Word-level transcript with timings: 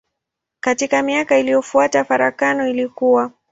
Katika 0.59 1.01
miaka 1.01 1.37
iliyofuata 1.39 2.03
farakano 2.05 2.67
ilikua. 2.67 3.31